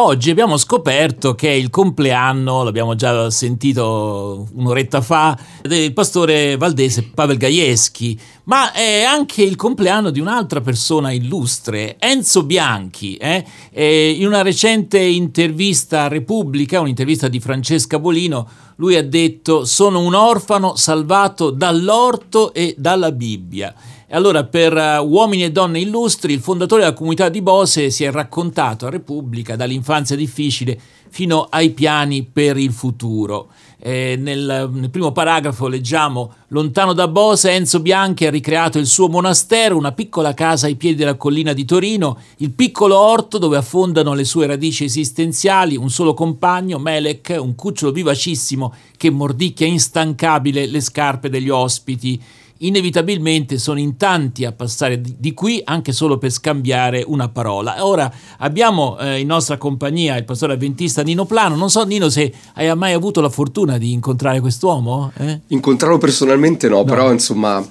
[0.00, 7.10] oggi abbiamo scoperto che è il compleanno, l'abbiamo già sentito un'oretta fa, del pastore valdese
[7.14, 13.16] Pavel Gajewski, ma è anche il compleanno di un'altra persona illustre, Enzo Bianchi.
[13.16, 13.44] Eh?
[13.72, 20.14] in una recente intervista a Repubblica, un'intervista di Francesca Bolino, lui ha detto sono un
[20.14, 23.74] orfano salvato dall'orto e dalla Bibbia.
[24.10, 28.04] E allora per uh, Uomini e Donne Illustri, il fondatore della comunità di Bose si
[28.04, 30.80] è raccontato a Repubblica dall'infanzia difficile
[31.10, 33.48] fino ai piani per il futuro.
[33.78, 39.08] Eh, nel, nel, primo paragrafo leggiamo lontano da Bose Enzo Bianchi ha ricreato il suo
[39.08, 44.14] monastero, una piccola casa ai piedi della collina di Torino, il piccolo orto dove affondano
[44.14, 50.80] le sue radici esistenziali, un solo compagno, Melek, un cucciolo vivacissimo che mordicchia instancabile le
[50.80, 52.18] scarpe degli ospiti
[52.58, 57.84] inevitabilmente sono in tanti a passare di, qui anche solo per scambiare una parola.
[57.84, 61.54] Ora abbiamo eh, in nostra compagnia il pastore avventista Nino Plano.
[61.54, 65.12] Non so, Nino, se hai mai avuto la fortuna di incontrare quest'uomo?
[65.16, 65.40] Eh?
[65.48, 67.64] Incontrarlo personalmente no, no, però insomma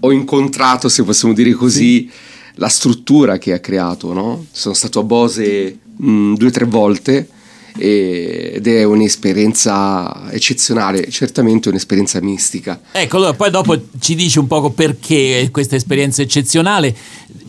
[0.00, 2.10] ho incontrato, se possiamo dire così, sì.
[2.54, 4.12] la struttura che ha creato.
[4.12, 4.46] No?
[4.50, 7.28] Sono stato a Bose mh, due o tre volte
[7.76, 12.80] ed è un'esperienza eccezionale, certamente un'esperienza mistica.
[12.92, 16.94] Ecco, allora poi dopo ci dici un poco perché questa esperienza eccezionale.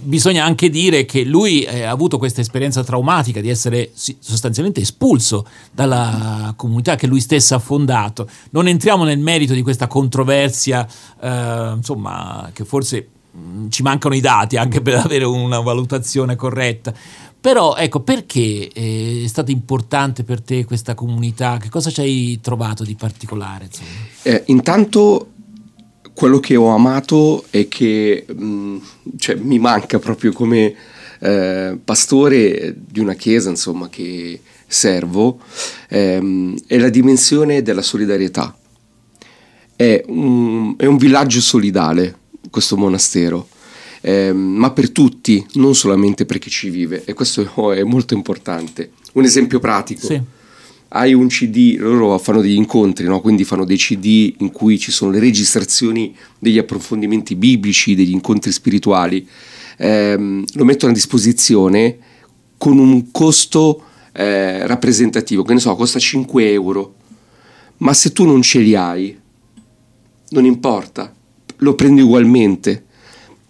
[0.06, 5.48] Bisogna anche dire che lui eh, ha avuto questa esperienza traumatica di essere sostanzialmente espulso
[5.72, 8.28] dalla comunità che lui stesso ha fondato.
[8.52, 10.88] Non entriamo nel merito di questa controversia,
[11.22, 16.94] eh, insomma, che forse mm, ci mancano i dati anche per avere una valutazione corretta.
[17.46, 21.60] Però ecco, perché eh, è stata importante per te questa comunità?
[21.62, 23.70] Che cosa ci hai trovato di particolare?
[24.24, 25.34] Eh, intanto
[26.16, 28.78] quello che ho amato è che mh, mm,
[29.20, 30.74] cioè, mi manca proprio come
[31.20, 35.38] eh, pastore di una chiesa insomma, che servo
[35.90, 38.58] ehm, è la dimensione della solidarietà.
[39.76, 42.18] È un, è un villaggio solidale
[42.50, 43.50] questo monastero
[44.08, 47.42] eh, ma per tutti, non solamente per chi ci vive, e questo
[47.74, 48.92] è molto importante.
[49.14, 50.06] Un esempio pratico.
[50.06, 50.22] Sì.
[50.90, 53.20] Hai un CD, loro fanno degli incontri, no?
[53.20, 58.52] quindi fanno dei CD in cui ci sono le registrazioni degli approfondimenti biblici, degli incontri
[58.52, 59.28] spirituali.
[59.76, 61.98] Eh, lo mettono a disposizione
[62.58, 66.94] con un costo eh, rappresentativo, che ne so, costa 5 euro.
[67.78, 69.18] Ma se tu non ce li hai,
[70.30, 71.12] non importa,
[71.58, 72.84] lo prendi ugualmente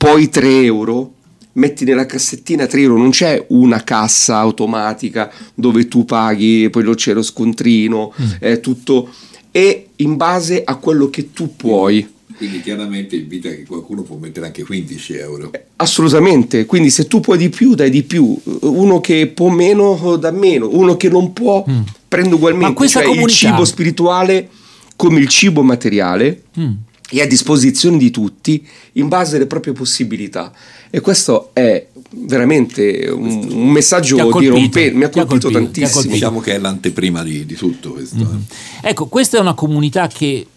[0.05, 1.13] poi 3 euro,
[1.53, 7.13] metti nella cassettina 3 euro, non c'è una cassa automatica dove tu paghi, poi c'è
[7.13, 8.31] lo scontrino, mm.
[8.37, 9.09] è tutto,
[9.49, 12.07] è in base a quello che tu puoi.
[12.37, 15.51] Quindi chiaramente invita che qualcuno può mettere anche 15 euro.
[15.53, 20.17] Eh, assolutamente, quindi se tu puoi di più dai di più, uno che può meno
[20.17, 21.81] dà meno, uno che non può mm.
[22.07, 23.25] prende ugualmente, cioè comunità...
[23.25, 24.49] il cibo spirituale
[24.95, 26.43] come il cibo materiale.
[26.59, 26.73] Mm
[27.09, 30.51] è a disposizione di tutti in base alle proprie possibilità
[30.89, 36.13] e questo è veramente un, un messaggio dirompente mi ha colpito, colpito tantissimo colpito.
[36.13, 38.41] diciamo che è l'anteprima di, di tutto questo mm-hmm.
[38.81, 40.47] ecco questa è una comunità che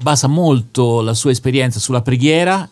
[0.00, 2.68] basa molto la sua esperienza sulla preghiera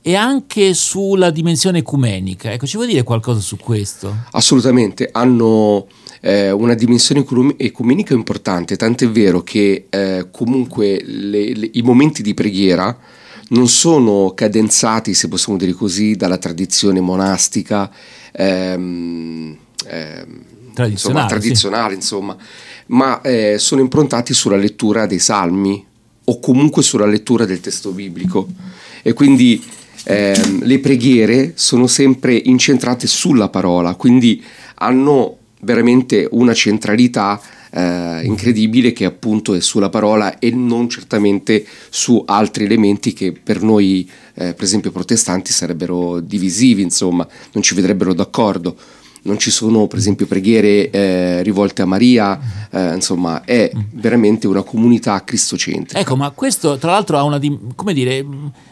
[0.00, 2.52] e anche sulla dimensione ecumenica.
[2.52, 4.14] Ecco, ci vuoi dire qualcosa su questo?
[4.30, 5.86] Assolutamente, hanno
[6.20, 7.24] eh, una dimensione
[7.56, 12.96] ecumenica importante, tant'è vero che eh, comunque le, le, i momenti di preghiera
[13.50, 17.90] non sono cadenzati, se possiamo dire così, dalla tradizione monastica.
[18.32, 19.56] Ehm,
[19.86, 20.42] ehm,
[20.74, 21.94] tradizionale, insomma, tradizionale sì.
[21.96, 22.36] insomma,
[22.86, 25.84] ma eh, sono improntati sulla lettura dei salmi
[26.24, 28.48] o comunque sulla lettura del testo biblico
[29.02, 29.62] e quindi
[30.04, 34.42] eh, le preghiere sono sempre incentrate sulla parola, quindi
[34.76, 42.22] hanno veramente una centralità eh, incredibile che appunto è sulla parola e non certamente su
[42.26, 48.14] altri elementi che per noi, eh, per esempio protestanti, sarebbero divisivi, insomma, non ci vedrebbero
[48.14, 48.76] d'accordo.
[49.28, 54.62] Non ci sono, per esempio, preghiere eh, rivolte a Maria, eh, insomma, è veramente una
[54.62, 56.00] comunità cristocentrica.
[56.00, 57.38] Ecco, ma questo tra l'altro ha una,
[57.74, 58.24] come dire,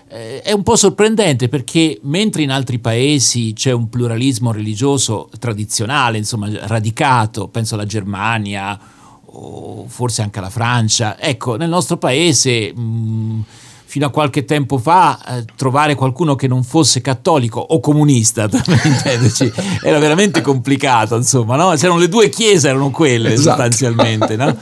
[0.09, 6.17] eh, è un po' sorprendente perché mentre in altri paesi c'è un pluralismo religioso tradizionale,
[6.17, 8.79] insomma, radicato, penso alla Germania
[9.27, 12.73] o forse anche alla Francia, ecco, nel nostro paese...
[12.75, 13.45] Mh,
[13.89, 18.49] fino a qualche tempo fa eh, trovare qualcuno che non fosse cattolico o comunista,
[19.83, 21.71] era veramente complicato, insomma, no?
[21.77, 23.63] C'erano le due chiese, erano quelle esatto.
[23.63, 24.57] sostanzialmente, no?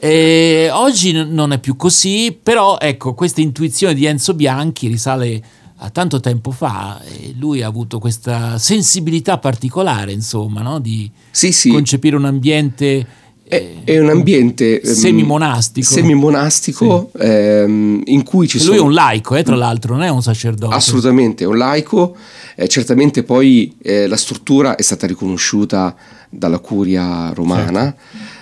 [0.00, 5.42] E oggi non è più così, però ecco, questa intuizione di Enzo Bianchi risale
[5.80, 10.78] a tanto tempo fa e lui ha avuto questa sensibilità particolare, insomma, no?
[10.78, 11.70] di Sì, sì.
[11.70, 13.06] concepire un ambiente
[13.48, 15.86] È, eh, è un ambiente ehm, semimonastico.
[15.86, 20.02] semimonastico, ehm, in cui ci E sono Lui è un laico, eh, tra l'altro, non
[20.02, 20.74] è un sacerdote.
[20.74, 22.14] Assolutamente, è un laico,
[22.54, 25.94] eh, certamente poi eh, la struttura è stata riconosciuta
[26.30, 27.94] dalla curia romana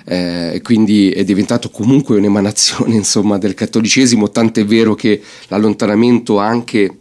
[0.05, 6.99] eh, e quindi è diventato comunque un'emanazione insomma, del cattolicesimo, tant'è vero che l'allontanamento anche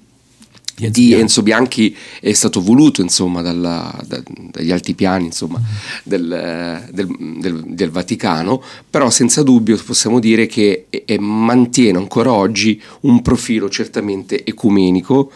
[0.77, 1.13] Di Enzo di.
[1.13, 5.62] Enzo Bianchi è stato voluto insomma, dalla- da- dagli altipiani insomma,
[6.04, 11.98] del, eh, del- del- del Vaticano, però senza dubbio possiamo dire che è- è- mantiene
[11.98, 15.31] ancora oggi un profilo certamente ecumenico.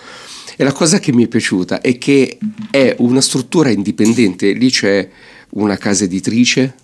[0.58, 2.38] E la cosa che mi è piaciuta è che
[2.70, 5.08] è una struttura indipendente, lì c'è
[5.52, 6.76] una casa editrice,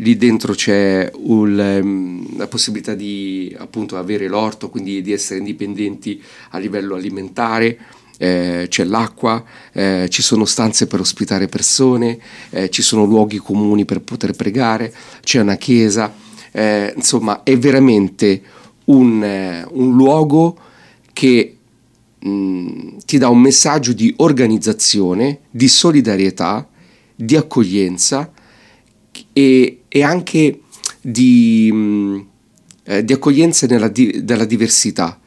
[0.00, 6.22] lì dentro c'è un, ehm, la possibilità di appunto avere l'orto, quindi di essere indipendenti
[6.50, 7.78] a livello alimentare.
[8.22, 9.42] eh, c'è l'acqua,
[9.72, 12.18] eh, ci sono stanze per ospitare persone,
[12.50, 14.92] eh, ci sono luoghi comuni per poter pregare,
[15.22, 16.12] c'è una chiesa,
[16.52, 18.42] eh, insomma è veramente
[18.86, 20.54] un, eh, un luogo
[21.14, 21.56] che
[22.18, 26.68] mh, ti dà un messaggio di organizzazione, di solidarietà,
[27.14, 28.30] di accoglienza
[29.32, 30.60] e, e anche
[31.00, 32.24] di,
[32.84, 35.18] eh, di accoglienza nella, di- della diversità.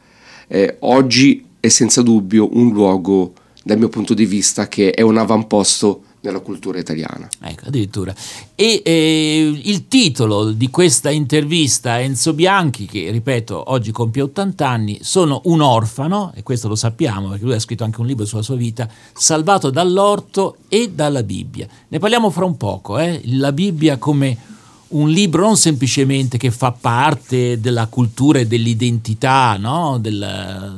[0.48, 5.18] Eh, oggi è senza dubbio un luogo, dal mio punto di vista, che è un
[5.18, 7.28] avamposto nella cultura italiana.
[7.40, 8.14] Ecco, addirittura.
[8.54, 14.68] E eh, il titolo di questa intervista a Enzo Bianchi, che ripeto oggi compie 80
[14.68, 18.24] anni, sono un orfano, e questo lo sappiamo perché lui ha scritto anche un libro
[18.24, 21.68] sulla sua vita, salvato dall'orto e dalla Bibbia.
[21.88, 23.20] Ne parliamo fra un poco, eh?
[23.24, 24.52] la Bibbia come
[24.94, 29.98] un libro non semplicemente che fa parte della cultura e dell'identità no?
[29.98, 30.18] del,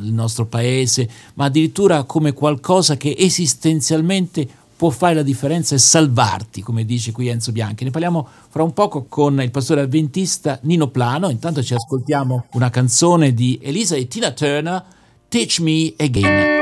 [0.01, 6.61] del nostro paese, ma addirittura come qualcosa che esistenzialmente può fare la differenza e salvarti,
[6.61, 7.85] come dice qui Enzo Bianchi.
[7.85, 11.31] Ne parliamo fra un poco con il pastore avventista Nino Plano.
[11.31, 14.85] Intanto ci ascoltiamo una canzone di Elisa e Tina Turner,
[15.29, 16.56] Teach Me Again.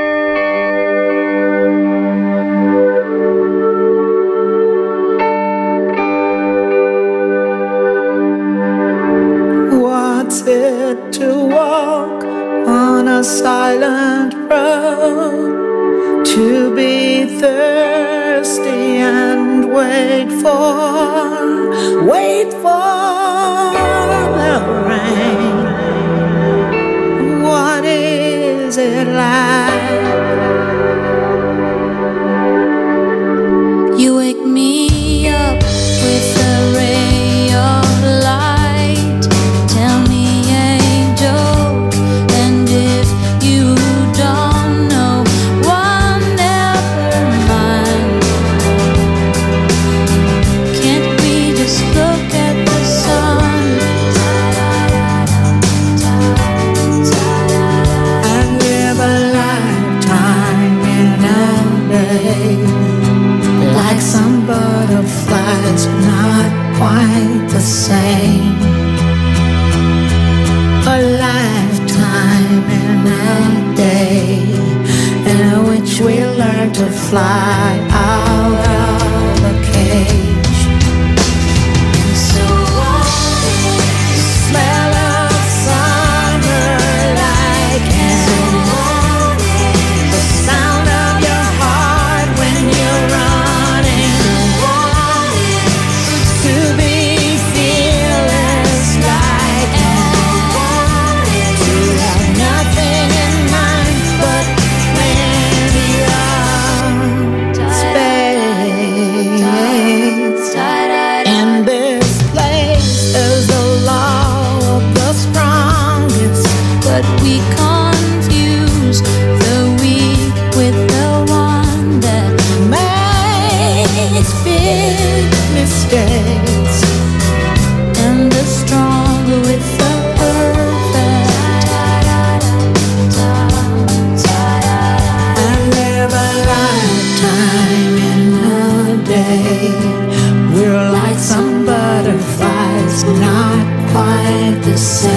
[144.77, 145.14] say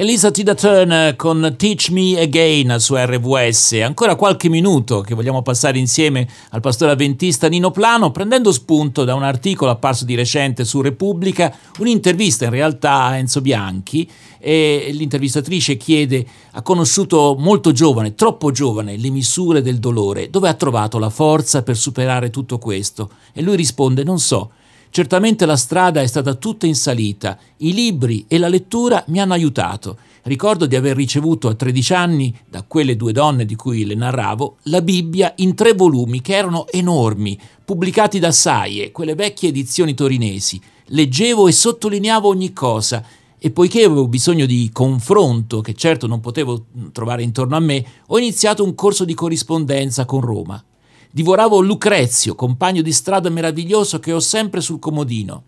[0.00, 3.80] Elisa Tida Turner con Teach Me Again su RVS.
[3.82, 9.16] Ancora qualche minuto che vogliamo passare insieme al pastore avventista Nino Plano, prendendo spunto da
[9.16, 14.08] un articolo apparso di recente su Repubblica, un'intervista in realtà a Enzo Bianchi.
[14.38, 20.30] E l'intervistatrice chiede: ha conosciuto molto giovane, troppo giovane, le misure del dolore.
[20.30, 23.10] Dove ha trovato la forza per superare tutto questo?
[23.32, 24.52] E lui risponde: Non so.
[24.90, 29.34] Certamente la strada è stata tutta in salita, i libri e la lettura mi hanno
[29.34, 29.98] aiutato.
[30.22, 34.56] Ricordo di aver ricevuto a 13 anni, da quelle due donne di cui le narravo,
[34.64, 40.60] la Bibbia in tre volumi che erano enormi, pubblicati da Saie, quelle vecchie edizioni torinesi.
[40.86, 43.04] Leggevo e sottolineavo ogni cosa
[43.38, 48.18] e poiché avevo bisogno di confronto, che certo non potevo trovare intorno a me, ho
[48.18, 50.62] iniziato un corso di corrispondenza con Roma.
[51.10, 55.44] Divoravo Lucrezio, compagno di strada meraviglioso che ho sempre sul comodino.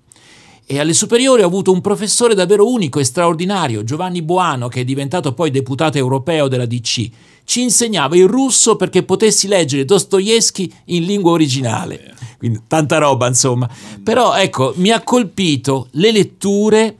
[0.64, 4.84] E alle superiori ho avuto un professore davvero unico e straordinario, Giovanni Boano, che è
[4.84, 7.10] diventato poi deputato europeo della DC.
[7.44, 12.14] Ci insegnava il russo perché potessi leggere Dostoevsky in lingua originale.
[12.38, 13.68] Quindi tanta roba, insomma.
[14.02, 16.96] Però ecco, mi ha colpito le letture,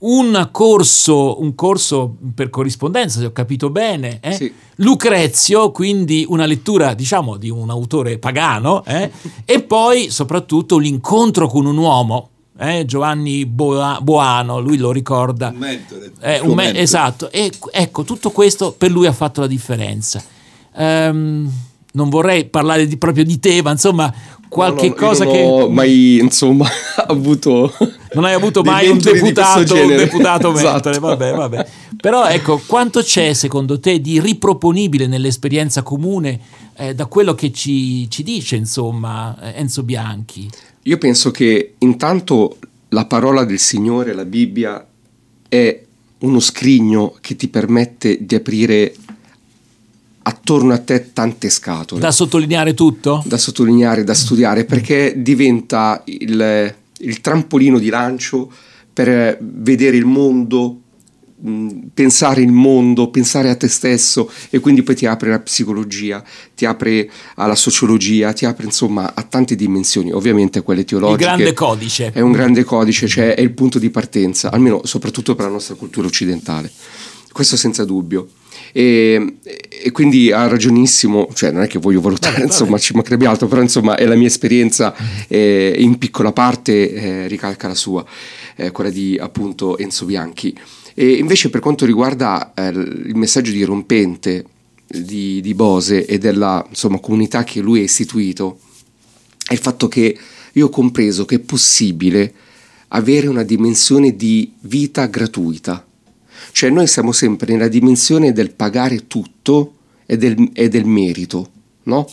[0.00, 4.32] un corso, un corso per corrispondenza, se ho capito bene, eh?
[4.32, 4.52] Sì.
[4.76, 9.10] Lucrezio, quindi una lettura, diciamo, di un autore pagano, eh?
[9.44, 12.28] e poi soprattutto l'incontro con un uomo,
[12.58, 12.84] eh?
[12.84, 15.48] Giovanni Boa- Boano, lui lo ricorda.
[15.48, 16.12] Un mentore.
[16.20, 20.22] Eh, un me- esatto, e ecco, tutto questo per lui ha fatto la differenza.
[20.76, 21.50] Ehm,
[21.92, 24.12] non vorrei parlare di- proprio di te, ma insomma,
[24.48, 26.68] qualche No, no, cosa non che ho mai, insomma,
[27.08, 27.72] avuto.
[28.14, 31.00] Non hai avuto mai un deputato, un deputato mentore, Esatto.
[31.00, 31.66] vabbè, vabbè.
[32.00, 36.40] Però ecco, quanto c'è secondo te di riproponibile nell'esperienza comune
[36.76, 40.48] eh, da quello che ci, ci dice, insomma, eh, Enzo Bianchi?
[40.82, 42.56] Io penso che intanto
[42.90, 44.86] la parola del Signore, la Bibbia,
[45.48, 45.82] è
[46.20, 48.94] uno scrigno che ti permette di aprire
[50.22, 52.00] attorno a te tante scatole.
[52.00, 53.22] Da sottolineare tutto?
[53.26, 58.50] da sottolineare, da studiare, perché diventa il, il trampolino di lancio
[58.92, 60.80] per vedere il mondo,
[61.94, 66.22] pensare il mondo, pensare a te stesso e quindi poi ti apre la psicologia,
[66.54, 71.22] ti apre alla sociologia, ti apre insomma a tante dimensioni, ovviamente quelle Il teologiche.
[71.22, 72.10] grande codice.
[72.12, 75.76] È un grande codice, cioè è il punto di partenza, almeno soprattutto per la nostra
[75.76, 76.70] cultura occidentale.
[77.32, 78.28] Questo senza dubbio.
[78.72, 82.46] E, e quindi ha ragionissimo, cioè non è che voglio valutare, vabbè.
[82.46, 84.94] insomma, ci mancherebbe altro, però insomma è la mia esperienza,
[85.26, 88.04] eh, in piccola parte eh, ricalca la sua,
[88.56, 90.56] eh, quella di appunto Enzo Bianchi.
[90.94, 94.44] E invece per quanto riguarda eh, il messaggio dirompente
[94.86, 98.58] di, di Bose e della insomma, comunità che lui ha istituito,
[99.46, 100.18] è il fatto che
[100.52, 102.32] io ho compreso che è possibile
[102.88, 105.86] avere una dimensione di vita gratuita.
[106.52, 109.74] Cioè noi siamo sempre nella dimensione del pagare tutto
[110.06, 111.50] e del, e del merito,
[111.84, 112.06] no?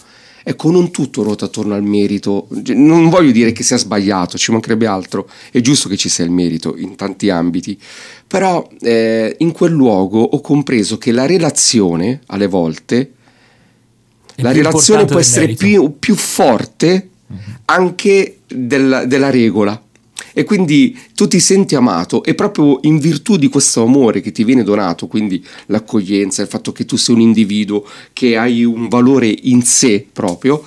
[0.47, 2.47] Ecco, non tutto ruota attorno al merito.
[2.67, 5.27] Non voglio dire che sia sbagliato, ci mancherebbe altro.
[5.51, 7.79] È giusto che ci sia il merito in tanti ambiti.
[8.27, 13.11] Però eh, in quel luogo ho compreso che la relazione, alle volte,
[14.35, 17.09] È la relazione può essere più, più forte
[17.65, 19.81] anche del- della regola.
[20.33, 24.43] E quindi tu ti senti amato e proprio in virtù di questo amore che ti
[24.43, 29.33] viene donato, quindi l'accoglienza, il fatto che tu sei un individuo, che hai un valore
[29.43, 30.63] in sé proprio,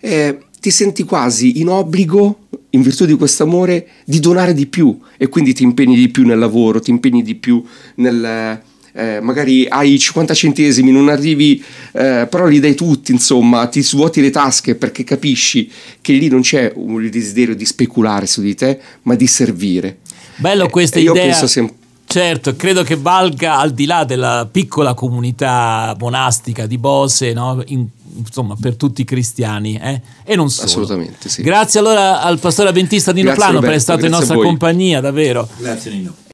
[0.00, 4.98] eh, ti senti quasi in obbligo, in virtù di questo amore, di donare di più.
[5.16, 7.62] E quindi ti impegni di più nel lavoro, ti impegni di più
[7.96, 8.62] nel...
[8.92, 14.20] eh, magari hai 50 centesimi, non arrivi, eh, però li dai tutti, insomma, ti svuoti
[14.20, 15.70] le tasche perché capisci
[16.00, 19.98] che lì non c'è un desiderio di speculare su di te, ma di servire.
[20.36, 21.24] Bello Eh, questa e io idea.
[21.24, 21.72] penso sem-
[22.06, 27.62] Certo, credo che valga al di là della piccola comunità monastica di Bose, no?
[27.66, 30.00] In- insomma, per tutti i cristiani, eh?
[30.24, 30.66] e non solo.
[30.66, 31.42] Assolutamente, sì.
[31.42, 35.00] Grazie allora al pastore avventista Nino Grazie, Plano per essere Roberto, stato in nostra compagnia,
[35.00, 35.48] davvero.
[35.58, 36.14] Grazie Nino.